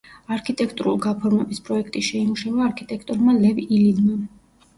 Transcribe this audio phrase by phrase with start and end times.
[0.35, 4.19] არქიტექტურულ გაფორმების პროექტი შეიმუშავა არქიტექტორმა ლევ ილინმა.